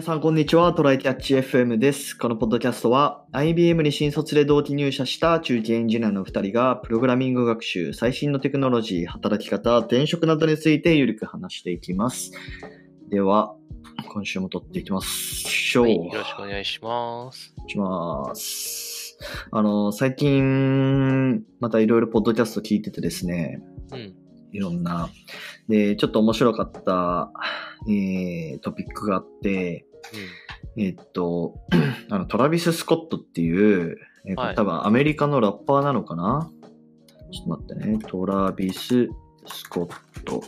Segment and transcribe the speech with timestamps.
[0.00, 0.72] 皆さん、こんにちは。
[0.72, 2.16] トライキャッチ FM です。
[2.16, 12.30] このポッドキャストは、IBM に新卒で同期入社した中堅エンジニアの2人が、プログラミング学習、最新のテクノロジー、働き方、転職などについてゆるく話していきます。
[13.10, 13.54] では、
[14.08, 15.84] 今週も撮っていきましょう。
[15.84, 17.54] はい、よろしくお願いします。
[17.68, 19.18] します。
[19.50, 23.60] あの、最近、またいろいろポッドキャスト聞いててですね、
[23.92, 24.14] うん。
[24.50, 25.10] いろんな。
[25.68, 27.30] で、ちょっと面白かった、
[27.88, 29.86] えー、トピックがあって、
[30.76, 31.54] えっと、
[32.10, 36.50] あの、トラビス・スコットっていう、えーはい多分アメリカのラッパーなのかな？
[37.32, 37.98] ちょっと待ってね。
[38.06, 39.08] トラビス・
[39.46, 40.42] スコット。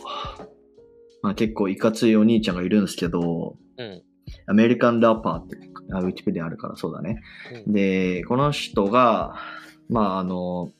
[1.23, 3.85] まあ結構いかついお兄ちゃんがいるんですけど、うん。
[3.85, 4.03] うん。
[4.45, 5.57] アメリカンラッパーって、
[5.91, 7.21] あウィキペディアあるからそうだね。
[7.65, 9.35] うんで、この人が、
[9.89, 10.71] まああの、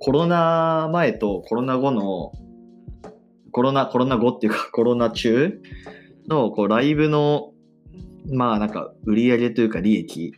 [0.00, 2.32] コロナ前とコロナ後の、
[3.56, 5.58] コロナ、コロナ後っていうか コロナ中
[6.28, 7.54] のこうライブの、
[8.30, 10.34] まあなんか売り上げというか利益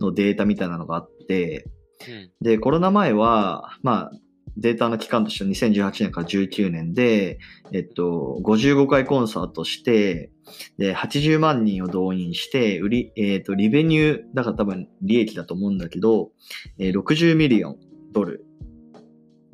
[0.00, 1.66] のデータみたいなのがあって、
[2.40, 4.12] で、コロナ前は、まあ、
[4.56, 7.38] データの期間としては2018年から19年で、
[7.72, 10.30] えっと、55回コンサートして、
[10.78, 16.30] で、80万人を動員して、売り、えっと、リベニュー、だから多分利益だと思うんだけど、
[16.78, 17.78] えー60 million
[18.12, 18.46] ドル。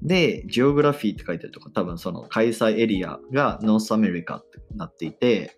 [0.02, 5.56] で、ジオグラフィーって書いてるとか、多分その開催エリアが North America ってなっていて、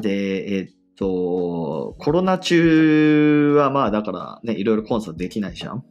[0.00, 5.84] で、えっと、コロナ中はまあだからね、いろいろコンサートできないじゃん。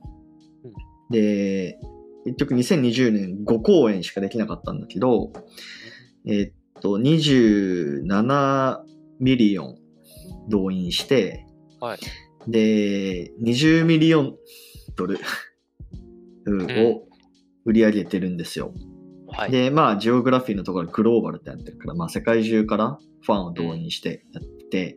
[1.10, 1.78] で、
[2.26, 5.34] 結局2020年5公演しかできなかったんだけど、
[6.26, 8.80] えっと、27
[9.20, 9.78] million
[10.48, 11.46] 動員して、
[11.82, 12.00] はい。
[12.48, 14.36] で、20ミリオン
[14.96, 15.20] ドル
[16.48, 17.09] を
[17.70, 18.74] 売り上げてるんですよ。
[19.28, 19.52] はい。
[19.52, 24.96] で、まあ、ジオグラフィーのところグローバルってやってるから、まあ、世界中からファンを動員してやって、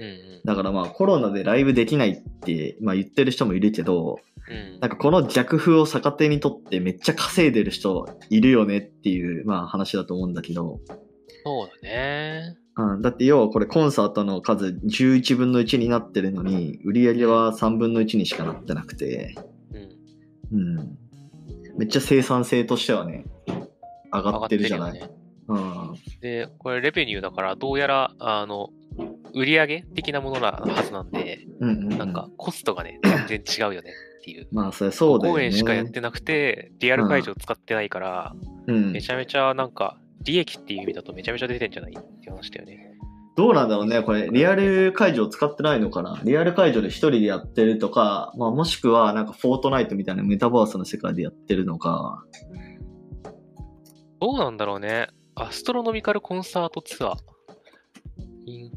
[0.00, 0.42] うんうん。
[0.44, 4.18] だからまあ、コロナでライブできないって、まあ、言ってる人もいるけど、
[4.50, 10.80] うんなんかこの逆風を逆手にとってめっちゃ稼いでる人いるよねっていう、まあ話だと思うんだけど、
[11.44, 12.56] そうだね。
[12.76, 19.34] うん、だって要はこれコンサートの数11分の1になってるのに、売り上げは3分の1にしかなってなくて、
[20.52, 20.78] うん。
[20.78, 20.98] うん。
[21.78, 23.24] めっちゃ生産性としてはね、
[24.12, 24.92] 上がってるじゃない。
[24.92, 25.14] 上がって
[25.48, 25.94] うん。
[26.20, 28.70] で、これレベニューだから、どうやら、あの、
[29.32, 31.98] 売り上げ的なものなはずなんで、うんうん、うん。
[31.98, 34.48] なんか、コストがね、全然違うよねっていう。
[34.52, 35.40] まあそれそうだよね。
[35.40, 38.34] 公演しかやってなくて、リアル会場使ってないから、
[38.66, 38.92] うん。
[38.92, 42.87] めちゃめちゃなんか、利益っていう意味だとめちゃめちゃ出てんじゃないって話だよね。
[43.38, 46.20] どうなんだろうね、これ、リアル会場使ってないのかな？
[46.24, 52.24] リアル会場で一人でやってるとか、まあもしくはなんかフォートナイトみたいなメタバースの世界でやってるのか。
[54.20, 55.06] どうなんだろうね。
[55.36, 58.72] Astronomical concert tour。in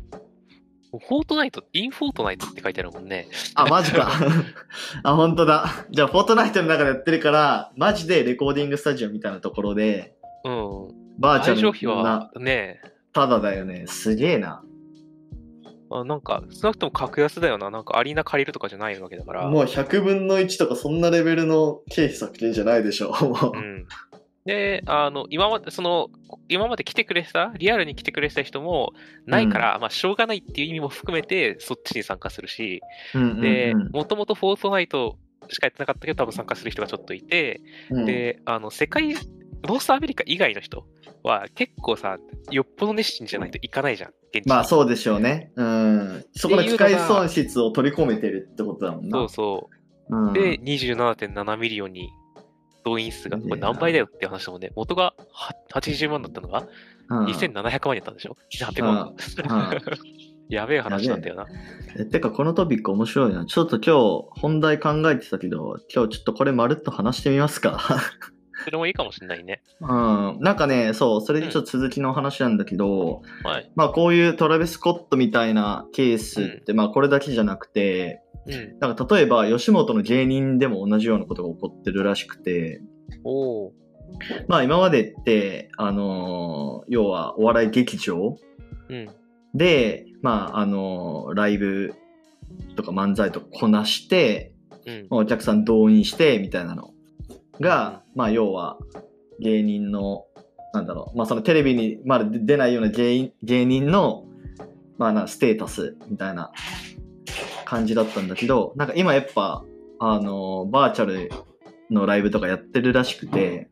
[0.91, 3.29] Fortnite、in Fortnite って書いてあるもんね。
[3.55, 4.11] あ、マジか。
[5.01, 5.65] あ、本当だ。
[5.89, 10.13] じゃあ、フォートナイトの中でやってるから、マジでレコーディングスタジオみたいなところで、
[10.43, 10.87] うん。
[11.17, 12.79] バーチャルなは、ね、
[13.13, 13.85] ただだよね。
[13.87, 14.63] すげえな。
[15.93, 17.69] あなんか、少なくとも格安だよな。
[17.69, 19.49] なんかアリーナ借りるとかじゃないわけだから。
[19.49, 23.11] もう100分の1とかそんなレベルの経費削減じゃないでしょ。
[23.11, 23.87] もううん。
[24.45, 26.09] で、あの、今まで、その、
[26.47, 28.93] 今まで来てくれてた、リアルに来てくれてた人も
[29.27, 32.81] ないから、まあ、しょうがないっていう意味も含めて、そっちに参加するし、
[33.13, 35.17] うんうんうんで、もともとフォートナイト
[35.49, 37.61] しかやってなかったけど、多分参加する人がちょっといて、
[37.91, 39.13] うんで、あの、世界、
[39.63, 40.85] North America 以外の人
[41.23, 42.17] は結構さ、
[42.49, 44.11] よっぽど熱心じゃないと行かないじゃん、
[44.45, 45.51] まあそうでしょうね。
[45.55, 46.25] うん。
[46.33, 49.17] そこの機会損失を取り込めてるってことだもんな。
[49.19, 49.75] そうそう。
[50.27, 52.09] うんで、27.7 million に
[52.83, 54.71] 動員数が、これ何倍だよって話だもんね。
[54.75, 56.67] 元がは80万だったのが、
[57.09, 59.75] うん2700万になったんでしょ ?800 万か。
[60.49, 61.45] やべえ話なんだよな。
[61.97, 63.45] えてかこのトピック面白いな。
[63.45, 67.79] ちょっと今日本題考えてたけど、今日ちょっとこれまるっと話してみますか。
[68.63, 69.61] それもいいかもしれないね。
[69.81, 70.37] うん。
[70.39, 73.71] なんかね、そう、それでちょっと続きの話なんだけど、はい。
[73.75, 78.79] まあこういうトラビス・スコットみたいなケースって、まあこれだけじゃなくて、うん。
[78.79, 82.81] なんか例えば吉本の芸人でも同じようなことが起こってるらしくて、
[83.23, 83.71] おー。
[84.47, 88.37] まあ今までって、あのー要はお笑い劇場
[88.89, 89.09] うん。
[89.53, 91.93] で、まああのーライブ
[92.75, 94.53] とか漫才とかこなして、
[94.85, 95.07] うん。
[95.11, 96.90] お客さん動員してみたいなの
[97.61, 98.77] が、まあ要は
[99.39, 100.25] 芸人の、
[100.73, 104.25] なんだろう、まあそのテレビにまだ出ないような芸芸人の、
[104.97, 106.51] まあなステータスみたいな
[107.65, 109.63] 感じだったんだけど、なんか今やっぱ、
[109.99, 111.31] あの、バーチャル
[111.89, 113.69] のライブとかやってるらしくて、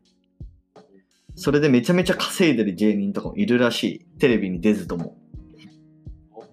[1.36, 4.20] それでめちゃめちゃ稼いでる芸人とかもいるらしい。
[4.20, 5.18] テレビに出ずとも。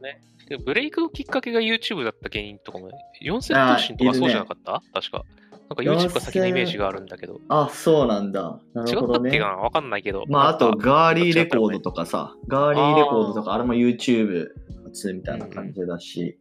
[0.01, 0.21] ね。
[0.49, 2.91] でブレイクのきっかけが YouTube だった芸人とかも、
[3.21, 5.25] 四千頭身とかそうじゃなかった、確か。
[5.69, 7.41] なんか YouTube が先のイメージがあるんだけど。
[7.49, 8.61] あ、そうなんだ。
[8.73, 9.47] な違るほどねったっけか。
[9.49, 9.57] な？
[9.57, 10.25] わかんないけど。
[10.29, 14.47] まあ、あと、ガーリーレコードとかさ、ガーリーレコードとか、あれも YouTube
[14.87, 16.39] 初みたいな感じだし。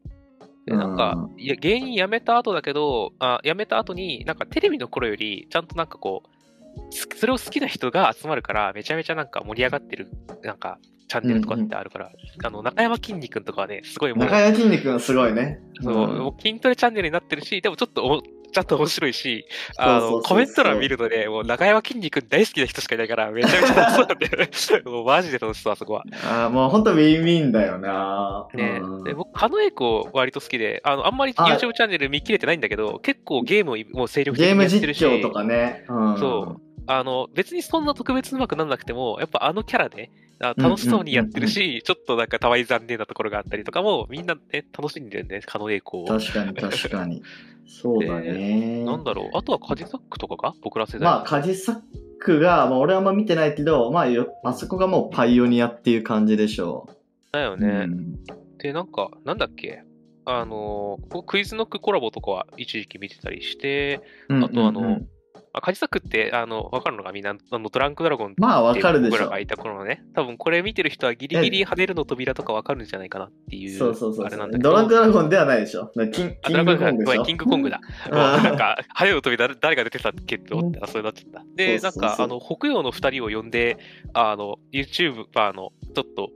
[0.66, 10.07] でなんか、いや芸人辞めた後だけど、あ辞めた後に、なんかテレビの頃より、ちゃんとなんかこう、すそれを好きな人が集まるから、めちゃめちゃなんか盛り上がってる、
[10.44, 12.12] なんか、チャンネルとかってあるから、
[12.44, 15.60] あの、中山きんに君とかはね、すごいもう、中山筋肉がすごいね。
[15.81, 18.24] そう、うんもう筋トレチャンネルになってるし、でもちょっとお、
[18.56, 19.46] ちゃんと面白いし、
[19.78, 26.04] あの、コメント欄見るとね、もう中山きんに君大好きな人しかいないから、めちゃめちゃ楽しそうなんで、 もうマジで楽しそう、あそこは。
[26.24, 28.48] あーもう本当ウィンウィンだよな。
[28.54, 35.84] ねうんで僕、狩野英孝割と好きで、あの、あんまりあ YouTube チャンネル見切れてないんだけど、結構ゲームをもう精力的ゲームにやってるし、実況とかね。
[35.90, 36.65] うんそう。
[36.88, 46.06] あの、別にそんな特別うまくなんなくても、やっぱあのキャラで、あ楽しそうにやってるし、ちょっとなんかたまに残念なところがあったりとかも、みんなね、楽しんでるんで、狩野英孝を。
[46.08, 47.24] 確かに確かに。
[47.68, 48.84] そうだね。
[48.84, 50.54] なんだろう、あとはカジサックとかか？
[50.62, 51.02] 僕ら世代。
[51.02, 51.80] まあ、カジサッ
[52.20, 56.96] クが、まあ、俺はあんま見てないけど、まあよ、あそこがもうパイオニアっていう感じでしょう。
[57.31, 57.68] だよね。
[57.68, 58.20] うん
[58.58, 59.84] で、なんか、なんだっけ？
[60.26, 65.08] あの、僕クイズノックコラボとかは一時期見てたりして、あとあのうんうんうん
[65.57, 69.40] あカジサックって、あの、わかるのがみんな、あの、ドランクドラゴンってまあ、わかるでしょ僕らが。
[69.40, 74.25] いた頃のね、多分これ見てる人はギリギリ跳ねるの扉とかわかるんじゃないかなっていう、そうそうそう。
[74.25, 74.72] あれなんだけど。
[74.72, 75.92] ドランクドラゴンではないでしょ。
[76.12, 77.24] キンキングコングでしょ。
[77.24, 77.80] キングコングだ。
[78.12, 81.46] なんか、跳ねるの扉誰誰が出てたっけって思ったら、それになっちゃった。
[81.56, 83.78] で、なんか、あの、北洋の二人を呼んで、
[84.13, 86.30] あの、YouTuber の、ちょっと、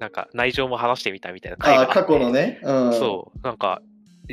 [0.00, 2.58] なんか、内情も話してみたみたいな回があ過去のね。
[2.62, 2.92] うん。
[2.94, 3.82] そう、なんか、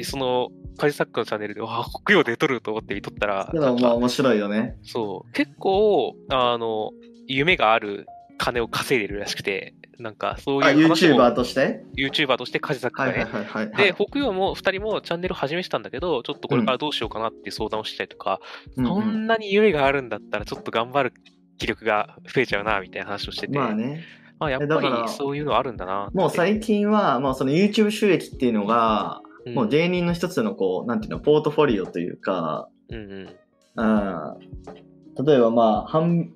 [0.03, 4.77] その、カジサックのチャンネルで、わあ、北洋で撮ると思って見とったら、まあ面白いよね。
[4.83, 6.91] そう、結構、あの、
[7.27, 8.05] 夢がある
[8.37, 13.75] 金を稼いでるらしくて、なんか、そうあ、いう話も YouTuber として？YouTuber としてカジサックはいがね、はいはいはい。
[13.77, 18.39] で、北洋も2人もチャンネル始めてたんだけど、ちょっとこれからどうしようかなって相談をしたりとか、
[18.75, 21.13] うんうんそんなに夢があるんだったらちょっと頑張る
[21.57, 24.03] 気力が増えちゃうな、みたいな話をしてて、まあね。
[24.39, 26.09] まあやっぱりそういうのあるんだな。
[26.13, 33.29] もう最近は、もうその YouTube 収益っていうのが、うんもう芸人の一つのこう、なんていうの、ポートフォリオというか、うんうん。
[33.75, 36.31] うん例えばまあ、半、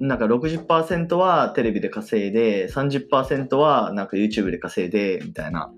[0.00, 5.70] なんか60%はテレビで稼いで、30%はなんか YouTube で稼いで、みたいな。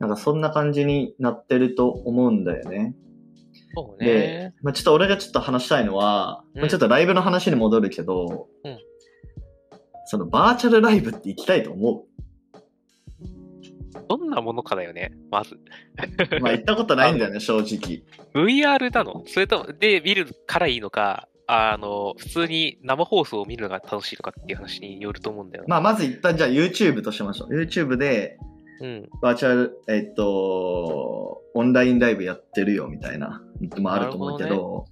[0.00, 2.94] なんかそんな感じになってると思うんだよね。
[3.74, 8.78] そうでね。、まあ、ちょっと俺がちょっと話したいのは、うんまあちょっとライブの話に戻るけど、うん
[10.08, 12.04] そのバーチャルライブって行きたいと思
[14.08, 15.54] どんなものかだよね、まず。
[15.54, 16.40] う。
[16.40, 18.02] まあ行ったことないんだよね、 正直。
[18.34, 19.22] VR なの？
[19.26, 25.80] それとも、で見るからいいのか、あの、普通に生放送を見るのが楽しいのかっていう話によると思うんだよな。
[25.80, 27.54] まあまず一旦じゃあ YouTube としましょう。
[27.54, 28.38] YouTube で
[28.80, 29.08] うん。
[29.22, 34.86] バーチャル、えっと、オンラインライブやってるよみたいなのもあると思うけど、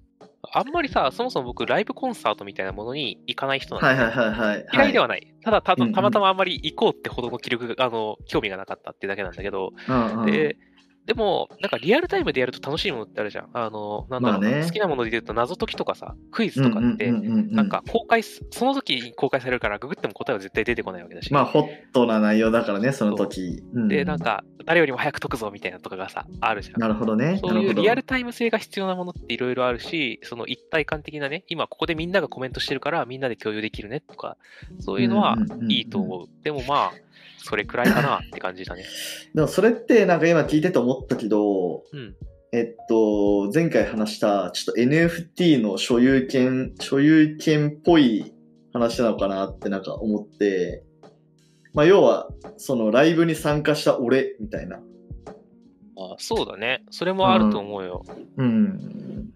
[0.56, 4.64] あんまりさ、そもそも僕、ライブコンサートみたいなものに行かない人なんで、はいはいはいはい。
[4.64, 5.34] は嫌いではない。
[5.42, 9.90] ただた、たまたまあんまり行こうってほどの記録が、あの、興味がなかったっていうだけなんだけど、い。
[9.90, 10.56] うんうんで、
[11.06, 13.48] でも、なんかリアルタイムでやると楽しいものってあるじゃん。
[13.52, 21.32] あの、なんだろうな、まあね好きなもので言うと謎解きとかさ、クイズとかって、なんか公開す、その時に公開されるから、ググっても答えは絶対出てこないわけだし。
[21.32, 23.62] まあホットな内容だからね、その時。
[23.74, 26.80] うんで、なんか、誰よりも早く解くぞみたいなとかがさ、あるじゃん。
[26.80, 27.38] なるほどね。
[27.42, 34.36] そういうリアルタイム性が必要なものっていろいろあるし、その一体感的なね、今ここでみんながコメントしてるからみんなで共有できるねとか、
[34.80, 35.36] そういうのは
[35.68, 36.28] いいいと思う。
[36.42, 36.92] でもまあ、
[37.38, 38.84] それくらいかなって感じだね。
[39.34, 42.16] でもそれってなんか今聞いてて思ったけど、うん。
[42.52, 48.32] えっと、前回話した、ちょっと NFT の所有権、所有権っぽい
[48.72, 50.84] 話なのかなってなんか思って、
[51.72, 54.80] まあ要は、そのライブに参加した俺みたいな。
[55.96, 56.84] あそうだね。
[56.90, 58.04] それもあると思うよ。
[58.36, 59.30] うん。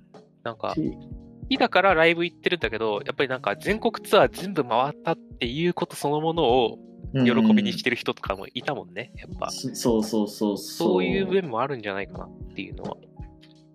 [0.45, 6.79] なんか、好きだからライブ行ってるんだけど、やっぱりなんか全国ツアー全部回ったっていうことそのものを
[7.13, 9.51] 喜びにしてる人とかもいたもんね、やっぱ。
[9.51, 11.05] そそうそうそうそう。
[11.05, 12.97] いう面もあるんじゃないかなっていうのは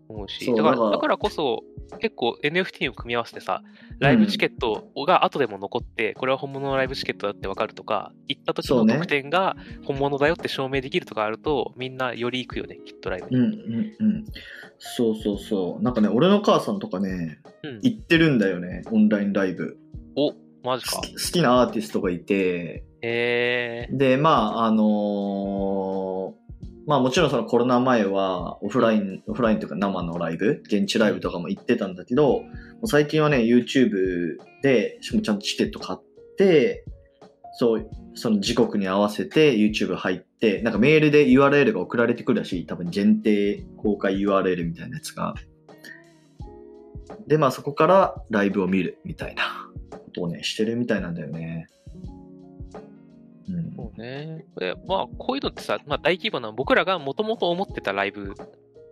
[0.07, 1.63] 思うし、だからだからこそ
[1.99, 3.61] 結構 NFT を組み合わせてさ、
[3.99, 13.35] ライブチケットが後でも残って、これは本物のライブチケットだって分かるとか、行った時の特典が本物だよって証明できるとかあると、みんなより行くよね、きっとライブに。
[13.37, 14.25] うんうんうん。
[14.79, 15.83] そうそうそう。
[15.83, 17.79] なんかね、俺の母さんとかね、うん。
[17.81, 19.77] 行ってるんだよね、オンラインライブ。
[20.15, 26.43] お、マジか好きなアーティストがいて、へえ、で、まあ、あのー
[26.85, 32.49] まあもちろんそのコロナ前はオフライン、オフラインというか生のライブ、現地ライブとかも行ってたんだけど、も
[32.83, 36.83] う最近はね、YouTube で、しかもちゃんとチケット買って、
[37.53, 42.65] そう、その時刻に合わせて YouTube 入って、なんかメールで URL が送られてくるらしい。
[42.65, 45.35] 多分限定公開 URL みたいなやつが。
[47.27, 51.67] で、まあそこからライブを見るみたいなことをね、してるみたいなんだよね。
[53.97, 54.45] ね。
[54.57, 58.33] でまあ、こういうのってさ、まあ、大規模な、僕らがもともと思ってたライブ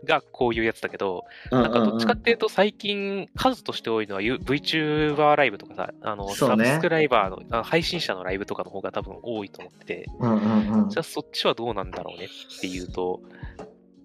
[0.05, 13.21] がこういうやつだけど、なんかどっちかっていうと最近数として多いのは VTuber ライブとかさ、あの、サブスクライバーのあ配信者のライブとかの方が多分多いと思ってて、うんうんうんじゃあそっちはどうなんだろうねっていうと、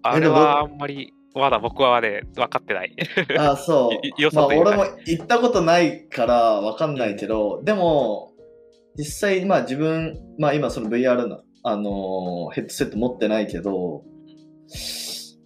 [0.03, 2.95] あれはあんまり、まだ僕はね、分かってない。
[3.37, 3.91] あそう。
[4.21, 8.33] まあさというか俺も行ったことないからわかんないけど、でも、
[8.97, 14.03] 実際、まあ自分、まあ今その VR の、あのーヘッドセット持ってないけど、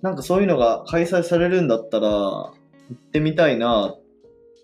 [0.02, 2.54] なんかそういうのが開催されるんだったら、行
[2.94, 4.02] ってみたいなっ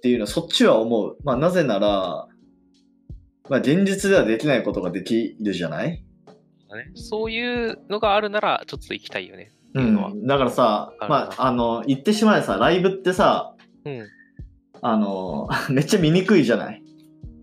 [0.02, 1.18] ていうのは、そっちは思う。
[1.24, 2.28] まあなぜなら、
[3.50, 5.90] まあ現実ではできないことができるじゃない？
[5.92, 6.04] ね
[6.96, 9.52] そういうのがあるなら、ちょっと行きたいよね。
[9.74, 10.26] うん。
[10.28, 13.54] だからさ、まあ、あの、言ってしまえばさ、ライブってさ、
[13.86, 14.08] うん。
[14.82, 16.82] あの、 めっちゃ見にくいじゃない？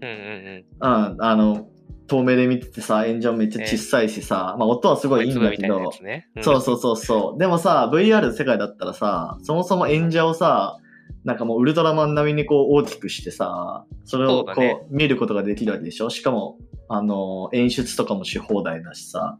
[0.06, 1.12] うんうんうん。
[1.12, 1.68] うん、あの、
[2.06, 6.28] 遠目で見ててさ、演者もめっちゃ小さいしさ、まあ音はすごいいいんだけどね。
[6.38, 7.38] んそうそうそうそう。
[7.38, 10.76] でもさ、VR の世界だったらさ、そもそも演者をさ、
[11.24, 14.52] なんかもうウルトラマン並みにこう大きくしてさ、それをこ
[14.90, 16.10] う見ることができるわけでしょ？
[16.10, 16.58] しかも、
[16.88, 19.38] あの、演出とかもし放題だしさ。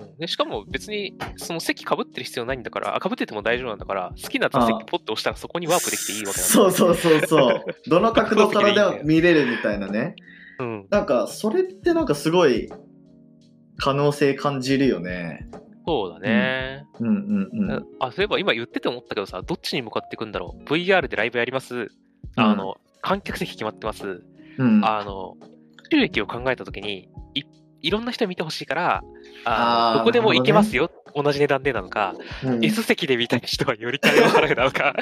[0.00, 7.64] うん、でしかも別にその席かぶってる必要ないんだから、あかぶってても大丈夫なんだから、好きな座席ポッと押したらそこにワープできていいわけなんだそうそうそうそう。
[7.88, 10.16] どの角度からでも見れるみたいなね。
[10.58, 10.86] うん。
[10.90, 12.70] なんか、それってなんかすごい
[13.76, 15.48] 可能性感じるよね。
[15.86, 16.86] そうだね。
[17.00, 17.86] うんうんうん。
[18.00, 21.88] あ、そういえば今言ってて思ったけどさ、どっちに向かっていくんだろう？VR でライブやります？
[22.36, 24.22] あの、観客席決まってます。
[24.58, 25.36] うん、あの、
[25.92, 27.42] 収益を考えたときに、い
[27.84, 29.04] いろんな人に見てほしいから、
[29.44, 34.96] あどこでも行けますよ、同じ値段でなのか、うん S 席で見たい人はより金を払うなのか、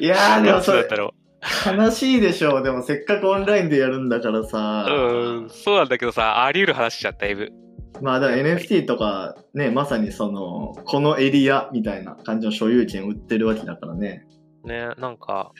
[0.00, 2.62] いやー、でもそれ悲しいでしょう。
[2.62, 4.86] でもせっかくオンラインでやるんだからさ。
[4.88, 4.92] う。
[4.92, 7.50] うん、そうなんだけどさ、あり得る話じゃん、だいぶ。
[8.00, 14.26] まあだから NFT とかね、まさにその、このエリアみたいな感じの所有権を売ってるわけだからね。
[14.64, 15.52] ね、なんか、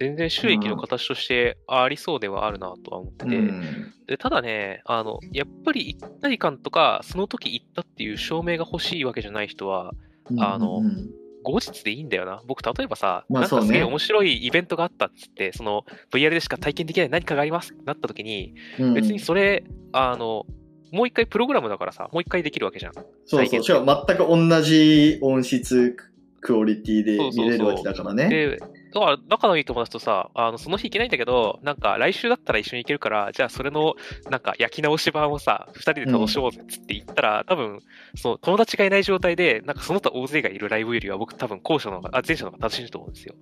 [0.00, 3.94] 全然収益の形としてありそうではあるなとは思ってて、うん。
[4.06, 9.92] でただね、あの、やっぱり一体感とか、その時行ったっていう証明が欲しいわけじゃない人は、
[10.38, 11.10] あのうん
[11.44, 12.42] 後日でいいんだよな。
[12.46, 20.44] 僕、例えばさ、まあそうねなんかすげえ面白いイベントがあったっつって、その VR でしか体験できない何かがありますってなった時に、うん別にそれ、あの、
[20.90, 22.92] もう一回プログラムだからさ、もう一回できるわけじゃん。
[22.92, 23.00] そ
[23.42, 23.62] うそう。
[23.62, 25.96] しかも全く同じ音質、
[26.40, 28.28] クオリティでそうそうそう見れるわけだからね。
[28.28, 28.72] で、だか
[29.06, 33.94] ら仲のいい友達とさ、あのその日行けないんだけど、なんか来週だったら一緒に行けるから、じゃあそれの
[34.30, 37.80] なんか焼き直し版をさ、二人で楽しもうぜっつって言ったら、多分、
[38.16, 43.34] その友達がいない状態で、なんかその他大勢がいるライブよりは僕多分後者の方が、あ、前者の方が正しいと思うんですよ。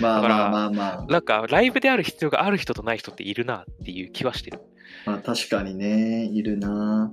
[0.00, 1.06] だからまあまあまあまあ。
[1.06, 4.60] なんかライブである必要がある人とない人っているなっていう気はしてる。
[5.06, 7.12] まあ確かにね、いるな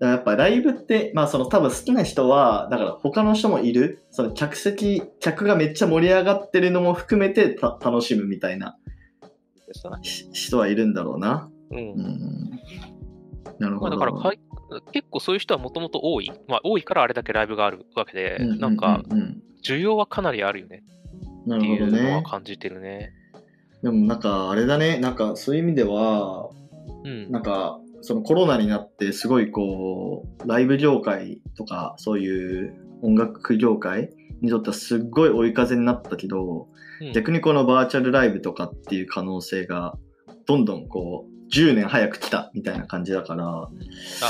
[0.00, 8.76] やっぱライブって、まあその多分好きな人は、だから他の人もいる、その客席、客がめっちゃ盛り上がってるのも含めてた楽しむみたいな
[10.32, 11.50] 人はいるんだろうな。
[11.70, 11.78] うん。
[11.78, 12.50] うん。
[13.58, 13.90] なるまあ、ほど。
[13.90, 14.40] だからかい
[14.92, 16.32] 結構そういう人はもともと多い。
[16.48, 20.82] まあ多いからあれだけライブがあるわけで、なんかうん需要はかなりあるよね
[21.46, 22.10] なっていうるほどね。
[22.10, 23.12] のは感じてるね。
[23.82, 26.50] でもなんかあれだね、なんかそういう意味では、
[27.04, 27.30] うん。
[27.30, 36.68] なんかそのコロナになってすごいこう、ライブ業界とかそういう音楽業界にとってはすっごい追い風になったけど、
[37.00, 39.98] うん逆にこのバーチャルライブとかっていう可能性が
[40.46, 43.68] どんどんこう10年早く来たみたいな感じだから、あ、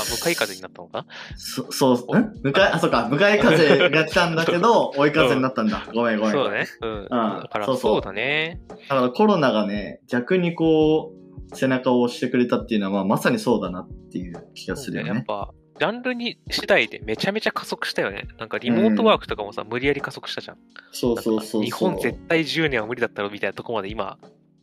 [0.09, 1.05] 向かい風になったのか？
[1.05, 1.05] な
[1.37, 2.33] そそう、ん？
[2.41, 5.87] 向かい、あ、そうか、向かい風が来たんだけど、 追い風になったんだ。
[5.93, 6.33] ごめんごめん。
[6.33, 6.67] そうだね。
[6.81, 7.07] うん。
[7.09, 8.59] だからそうそうそうだね。
[8.67, 11.22] だからコロナがね、逆にこう、
[11.53, 15.09] 背中を押してくれたっていうのは、まあ、まさにそうだなっていう気がするよね。
[15.09, 18.27] やっぱ、ジャンルに次第でめちゃめちゃ加速したよね。
[18.39, 20.57] なんかリモートワークとかもさ、無理やり加速したじゃん。
[20.91, 21.63] そうそうそうそう。
[21.63, 24.17] 日本絶対10年は無理だったろみたいなとこまで今、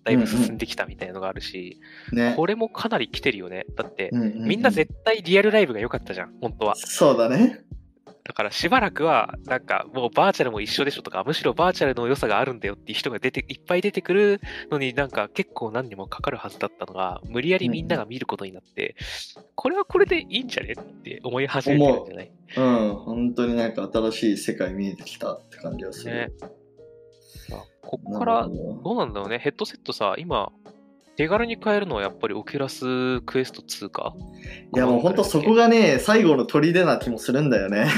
[0.05, 1.81] だいぶ進んできたみたいなのがあるし、
[2.13, 2.35] ね。
[2.37, 3.67] これもかなり来てるよね。
[3.77, 6.75] だって、うんうんうんみんな絶対リアルライブが良かったじゃん、本当は。
[6.77, 7.61] そうだね。
[8.23, 18.95] だからしばらくは、なんかもうバーチャルも一緒でしょとか、むしろバーチャルの良さがあるんだよっていう人が出て、いっぱい出てくるのになんか結構何にもかかるはずだったのが、無理やりみんなが見ることになって、
[19.55, 22.33] これはこれでいいんじゃねって思い始めてるんじゃない？
[22.57, 22.63] う
[22.93, 22.95] ん。
[22.97, 26.15] 本当になんか新しい世界見えてきたって感じがする。
[26.15, 26.29] ね。
[27.51, 30.53] まあこっなからどうなんだろうね、ヘッドセットさ、今、
[31.21, 34.15] 手軽に買えるのはやっぱり Oculus Quest 2か？
[34.75, 37.89] いやもうほんとそこがね、最後の砦な気もするんだよね。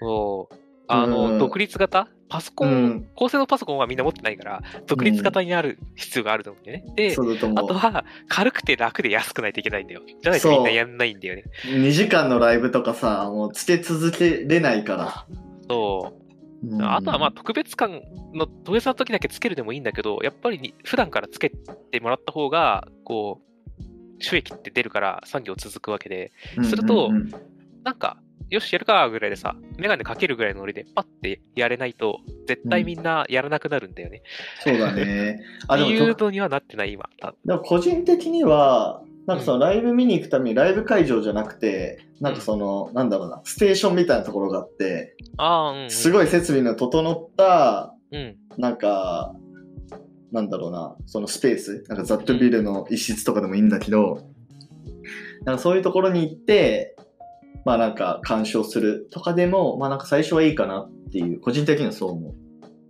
[0.00, 0.54] そう。
[0.88, 2.08] あの、うん独立型？
[2.28, 7.14] パソコン、うん高性能パソコンはみんな持ってないから、独立型になる必要があると思うんだよね。
[7.16, 7.62] うだとあ。
[7.62, 10.02] とは軽くて楽で安くないといけないんだよ。
[10.20, 11.44] じゃないとみんなやんないんだよね。
[11.64, 15.26] 2時間のライブとかさ、もうつけ続けれないから。
[15.70, 16.27] そう。
[16.64, 18.02] うんあとはまあ特別感
[18.34, 26.32] の、特別な時だけつけるでもいいんだけど、やっぱりに普段からつけてもらった方が、こう、収益って出るから産業続くわけで、
[26.64, 27.32] するとうんうんうん
[27.84, 28.18] なんか、
[28.50, 34.22] よし、やるかぐらいでさ、メガネかけるぐらいのノリでパッてやれないと、絶対みんなやらなくなるんだよね。
[34.64, 35.40] そうだね。
[35.68, 37.08] あ、っていうでもと、のにはなってない、今。
[37.44, 45.90] でも個人的には、なんかそのライブ見に行くためにライブ会場じゃなくて、なんかその、なんだろうな、ステーションみたいなところがあって、ああ、うん、うん。
[45.90, 48.36] すごい設備の整った、うん。
[48.56, 49.34] なんか、
[50.32, 54.22] なんだろうな、そのスペース、なんかザットビルの一室とかでもいいんだけど、
[55.44, 56.96] なんかそういうところに行って、
[57.66, 62.34] まあなんか鑑賞するとかでも、まあなんか最初はいいかなっていう、個人的にはそう思う。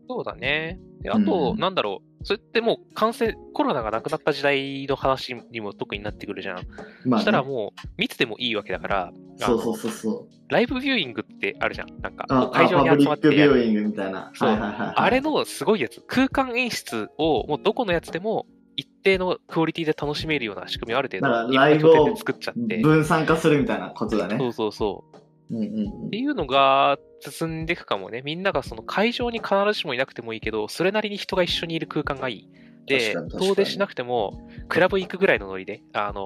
[0.08, 0.78] そうだね。
[1.00, 2.07] であと、うんなんだろう。
[2.24, 6.56] それってもう感染、コロナがなくなった時代の話にも特になってくるじゃん。
[6.56, 6.66] まあ、ね、
[7.12, 10.26] そしたらもう、密でもいいわけだから、そうそうそうそう。
[10.48, 12.00] ライブビューイングってあるじゃん。
[12.00, 14.32] なんか、会場に集まってビューイングみたいな。
[14.34, 18.46] そうはいはいはいはい、あれのすごいやつ、空間演出をもうどこのやつでも
[18.76, 22.78] 一定のクオリティで楽しめるような仕組みをある程度、ライブを作っちゃって。
[22.78, 24.38] 分散化するみたいなことだね。
[24.38, 25.18] そうそうそう。
[25.50, 28.22] うんうんうんっていうのが進んでいくかもね。
[28.24, 32.50] みんながその会場に必ずしもいなくてもいいけど、それなりに人が一緒にいる空間がいい。
[32.86, 36.24] で遠出しなくても、クラブ行くぐらいのノリで、あの、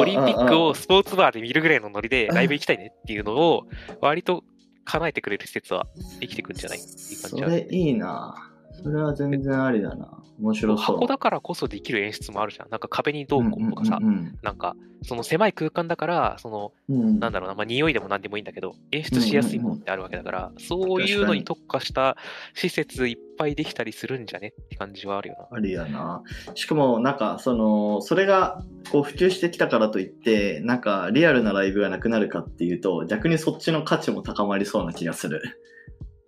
[0.00, 3.62] オリンピックをスポーツバーで見るぐらいのノリでライブ行きたいねっていうのを、
[4.00, 4.42] 割と
[4.84, 5.86] 叶えてくれる施設は
[6.18, 6.78] できてくんじゃない？
[6.78, 7.52] っていう感そじある。
[7.52, 8.49] れいいな。
[8.82, 10.20] それは全然ありだな。
[10.40, 10.96] 面白そう。
[10.96, 12.70] 箱だからこそできる演出もあるじゃん。
[12.70, 22.16] なんか壁にどうこうとかさ、うんなんか、その狭い空間だから、その、うんうんなんだろうな、まあ、匂いでも何でもいいんだけど、演出しやすいものってあるわけだから、そういうのに特化した
[22.54, 25.56] 施設いっぱいできたりするんじゃねって感じはあるよな。
[25.56, 26.22] ありやな。
[26.54, 35.42] しかも、なんか、その、それが、こう、普及してきたからといって、なんか、リアルなライブがなくなるかっていうと、逆にそっちの価値も高まりそうな気がする。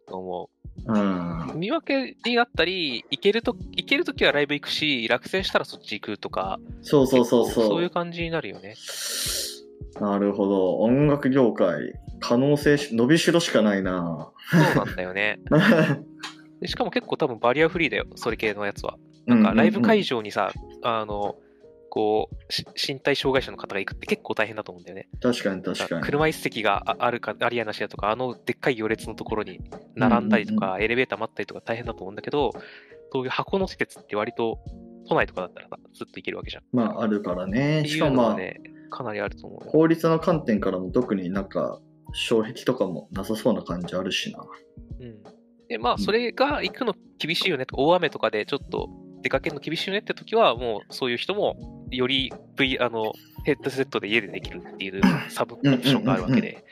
[0.06, 0.62] と思う
[0.92, 1.50] ん。
[1.54, 1.56] う。
[1.56, 7.68] 見分けになったり、行けると、行けるときはライブ行くし、落選したらそっち行くとか、そうそうそうそう。
[7.68, 8.74] そういう感じになるよね。
[10.00, 10.78] なるほど。
[10.78, 14.30] 音楽業界、可能性し、伸びしろしかないな。
[14.50, 15.40] そうなんだよね。
[16.61, 18.96] でしかも結構多分バリアフリーだよ、それ系のやつは。
[19.26, 21.37] なんかライブ会場にさ、あの、
[21.94, 25.11] こう、し身体障害者の方が行くって結構大変だと思うんだよね。
[25.20, 26.00] 確かに確かに。
[26.02, 29.61] 車椅子席がああるか、ありやなしやとか、あのでっかい行列のところに
[29.94, 32.52] 並んだりとか、エレベーター待ったりとか大変だと思うんだけど、
[33.12, 34.59] そういう箱の施設って割と
[35.07, 36.62] 都内とかだったらさずっと行けるわけじゃん。
[36.72, 37.85] まあ、あるからね。
[37.87, 39.70] しかもまあ、ね、かなりあると思うよ。
[39.70, 41.78] 法律の観点からも特になんか、
[42.14, 44.38] 障壁とかもなさそうな感じあるしな。
[45.00, 45.22] うん。
[45.68, 48.88] で、まあ、それが行くの厳しいよねと、大雨とかでちょっと
[49.22, 53.12] 出かけるの厳しいよねって時は、もうそういう人も、より V、あの、
[53.44, 56.64] ヘッドセットで家でできるっていう サブオプションがあるわけで、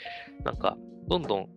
[0.44, 0.76] なんか、
[1.08, 1.48] どんどん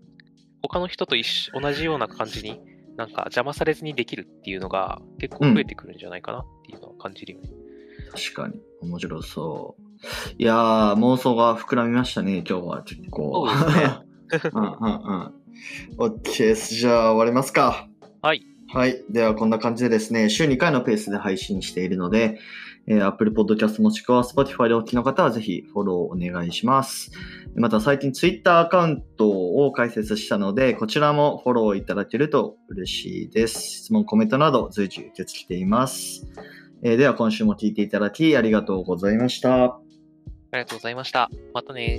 [0.62, 2.60] 他の人と一緒、同じような感じに、
[2.96, 7.50] なんか邪魔されずにできるっていうのが結構増えてくるんじゃないかなっていうのは感じるよね。
[8.12, 8.62] 確かに。
[8.82, 9.84] 面白そう。
[10.38, 13.48] いやー、妄想が膨らみましたね、今日は結構。
[13.50, 13.72] そう
[14.30, 14.74] ですね うんうん
[16.00, 16.08] うん。
[16.12, 16.56] OK。
[16.56, 17.88] じゃあ終わりますか。
[18.22, 18.42] はい。
[18.68, 19.04] はい。
[19.10, 22.40] ではこんな感じでですね、週2回のペースで配信しているので、
[22.88, 27.12] えー Apple Podcast もしくは Spotify でお聞きの方はぜひフォローお願いします。
[27.56, 33.62] また最近 Twitter アカウントを開設したので、こちらもフォローいただけると嬉しいです。
[33.62, 36.28] 質問、コメントなど随時受け付けています。
[36.82, 39.66] えーでは今週も聞いていただきありがとうございました。
[39.66, 39.80] あ
[40.54, 41.30] りがとうございました。
[41.54, 41.98] またね